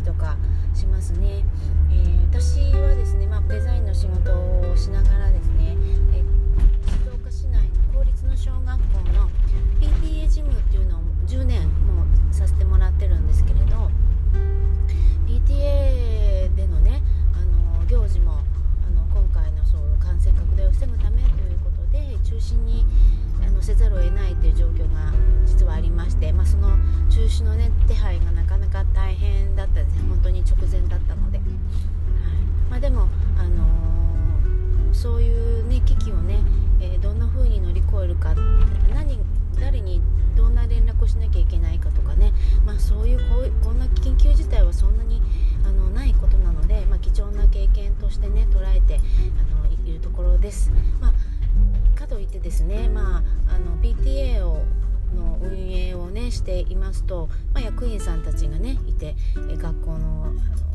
[0.00, 0.36] りとか
[0.74, 1.44] しますね、
[1.90, 5.76] えー、私はですね、まあ、デザインの仕事をしながらですね、
[6.14, 6.24] え
[7.04, 9.30] 静岡市内の公立の小学校の
[9.80, 13.59] PTA 事務っていうのを10年もさせてもらってるんですけれども
[48.10, 49.00] としてね捉えて
[49.38, 50.72] あのいるところです。
[51.00, 54.64] まあ、かといってですね、まあ、あの PTA を
[55.14, 59.14] の運営をねしていますと、まあ、役員さんたちがねいて
[59.56, 60.32] 学校の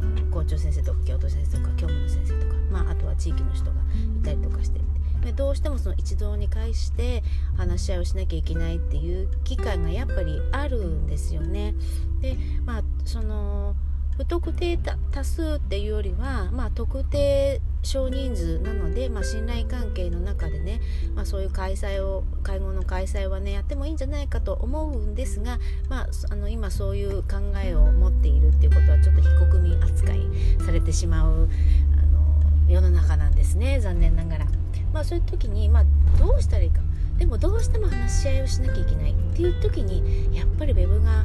[0.00, 3.72] あの校長先生とか教頭先生とか教務の先生とか、まあ、あとは地域の人が
[4.20, 4.80] いたりとかして
[5.24, 7.22] でどうしてもその一堂に会して
[7.56, 11.74] 話し合いをしなきゃいけないっていう機会がやっぱりあるんですよね。
[12.20, 13.74] でまあその
[14.18, 14.76] 不特定
[15.12, 20.80] 多数っていうよりは、まあ、特定少人数なので、まあ、信頼関係の中でね、
[21.14, 30.26] まあ、そういう開催を会合の開催はねやってもいいんじゃないかと思うんですが、まあ、あの今そういう考えを持っているっていうことはちょっと非国民扱い
[30.66, 31.48] されてしまう
[31.92, 34.46] あの世の中なんですね残念ながら。
[34.92, 35.84] まあ、そういう時に、まあ、
[36.18, 36.80] どうしたらいいか
[37.18, 41.24] でもどうしても話し合いをしなきゃいけないっていう時にやっぱり web が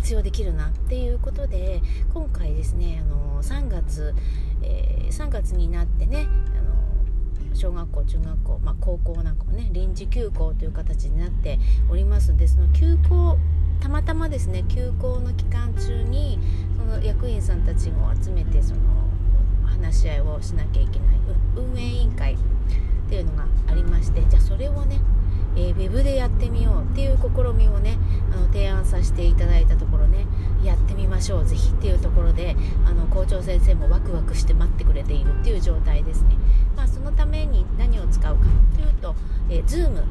[0.00, 1.82] 活用できるなっていうことで
[2.14, 4.14] 今回ですねあの3月、
[4.62, 6.26] えー、3月になってね
[6.58, 11.58] あの小学校中学校、まあ、高校なんかもね臨時休校という形になって
[11.90, 13.36] おりますのでその休校
[13.80, 16.38] たまたまですね休校の期間中に
[16.78, 18.80] その役員さんたちを集めてその
[19.66, 21.20] 話し合いをしなきゃいけない
[21.54, 22.36] 運営委員会っ
[23.12, 25.00] ていうのがありましてじゃあそれをね、
[25.56, 27.98] えー、ウェブでやってみようっていう試みをね
[28.32, 29.76] あの提案させていただいた
[31.20, 31.44] ましょう。
[31.44, 36.30] ぜひっていうところであの校長先生もワクワクして待ってくれているっていう状態ですね、
[36.74, 38.42] まあ、そのために何を使うか
[38.74, 39.14] というと、
[39.50, 40.04] えー、Zoom を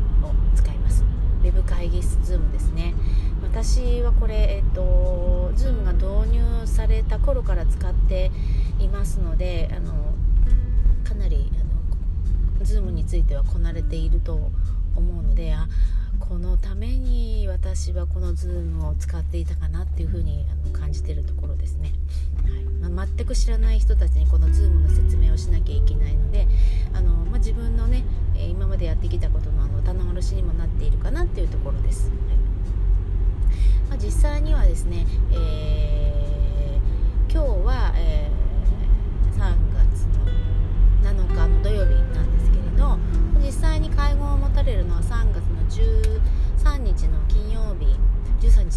[0.56, 1.03] 使います。
[1.42, 2.94] ウェブ会議室 Zoom ですね。
[3.42, 8.30] 私はこれ、えーと、Zoom が導入された頃から使って
[8.80, 9.94] いますのであの
[11.03, 14.52] かなりあの Zoom についてはこなれていると
[14.96, 15.68] 思うのであ
[16.19, 16.56] この
[17.75, 21.94] 私はこの Zoom を使っていたかなっていうふうにあの感じてるところですね、
[22.44, 22.90] はい。
[22.90, 26.47] まあ、全く知らない人たちにこの Zoom の説明をしなきゃいけないので
[26.94, 28.03] あの、まあ、自分のね
[28.35, 32.18] 今までやってきたことのあの棚卸しにもなっているかなっていうところです、はい。
[33.90, 40.07] まあ、実際にはですね、えー、今日は、えー、3月
[41.03, 42.97] の7日の土曜日なんですけれど
[43.46, 43.51] 実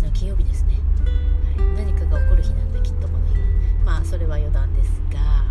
[0.03, 0.75] の金曜日ですね、
[1.57, 3.35] はい、何かが起こる日なんだきっとこの日
[3.85, 5.45] まあそれは余談ですが、は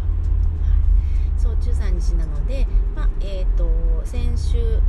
[1.38, 3.66] い、そう13日なので、まあ、えっ、ー、と
[4.06, 4.80] 先週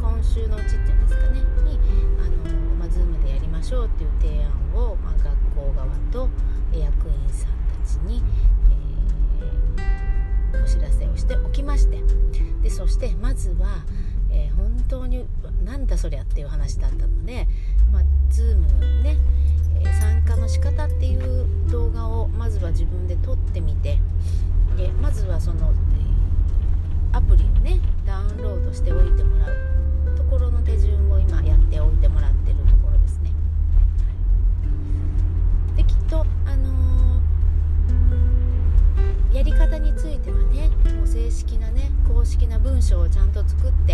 [0.00, 1.40] 今週のうちっていうんですかね。
[1.64, 1.78] に
[2.18, 6.28] あの、まあ、Zoom でやりましょうっていう提案を、まあ、学校側と
[6.72, 8.22] 役員さんたちに、
[10.54, 12.02] えー、お知らせをしておきまして。
[12.62, 13.84] でそしてまずは、
[14.30, 15.26] えー、本当に
[15.64, 17.46] なんだそりゃっていう話だったので、
[17.92, 18.56] まあ、Zoom
[19.02, 19.16] ね、
[19.80, 23.98] えー、参加の仕方っていう動画をまずは自分で撮ってみて
[24.76, 25.72] でまずはその
[27.12, 33.30] アプリをねダウンロードしておいてもらうところの手順を今やっておいてもらってるところですね。
[35.76, 43.93] できっと、あのー、やり方についてはねもう正式なね公式な文章をちゃんと作って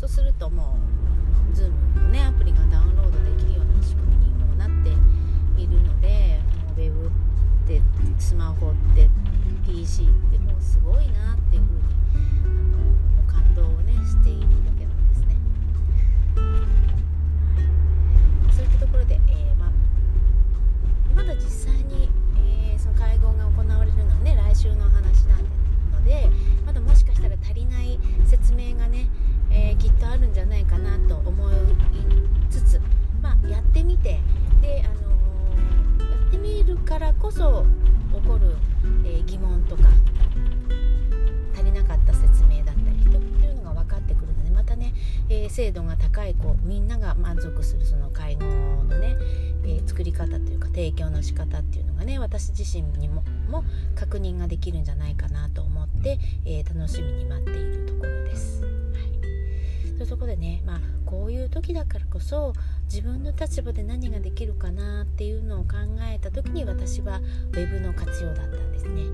[0.00, 0.78] そうするとも
[1.52, 4.88] う Zoom のねアプリがダウンロードできるような仕組みにもなって
[5.60, 6.40] いるので
[6.74, 7.10] ウェ Web っ
[7.68, 7.82] て
[8.18, 9.10] スマホって
[9.66, 11.82] PC ってもうすごいなっていうふうに
[13.18, 14.48] あの感動をねしているわ
[14.78, 15.36] けなんですね。
[18.46, 19.70] はい、そういったところで、えーまあ、
[21.14, 21.79] まだ実際
[45.60, 49.14] 精度が高いこうみんなが満足するその介護のね、
[49.62, 53.62] えー、作り方というか提供の仕方っていうのがね私自身にもも
[53.94, 58.60] 確認ができるんじゃないかなと思って、え楽しみに待っているところです。
[58.60, 58.68] そう
[59.98, 62.54] いうとこでね、まあ、こういう時だからこそ
[62.84, 65.74] 自分の立場で何ができるかなっていうのを考
[66.10, 67.20] えた時に私は
[67.52, 69.02] web の活用だったんですね。
[69.02, 69.10] はい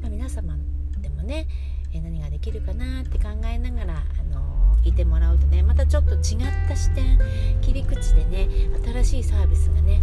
[0.00, 0.56] まあ、皆様
[1.00, 1.46] でもね、
[1.94, 4.49] 何ができるかなって考えながら、あの、
[4.84, 6.20] いてもらうとねまたちょっと違っ
[6.68, 7.18] た視点
[7.60, 8.48] 切り口でね
[8.84, 10.00] 新しいサービスがね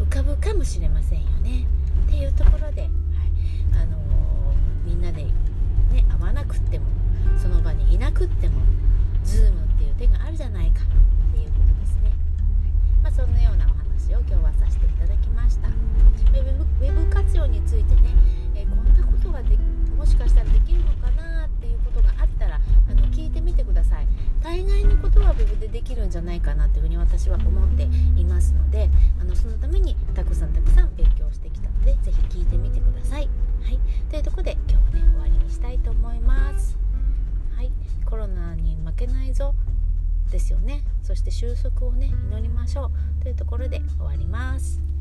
[0.00, 1.66] 浮かぶかもしれませんよね。
[2.06, 2.90] っていうところで、はい
[3.72, 5.32] あのー、みんなで、ね、
[6.18, 6.86] 会わなくっても
[7.40, 8.60] その場にいなくっても
[9.24, 10.31] Zoom っていう手がある
[25.92, 27.82] きるんじゃないかなというふうに私は思って
[28.18, 28.88] いますので
[29.20, 33.28] あのそのためにたくさんたくさん勉強してきたのでぜひ聞いてみてください。
[33.62, 33.78] はい、
[34.10, 36.78] というところで今日はね終わりにしたいと思います。
[37.54, 37.70] はい、
[38.06, 39.54] コロナに負けないぞ
[40.30, 42.86] ですよねそして収束をね祈りましょ
[43.20, 44.91] うというところで終わります。